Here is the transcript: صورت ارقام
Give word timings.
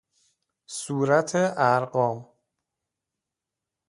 صورت 0.77 1.31
ارقام 1.73 2.17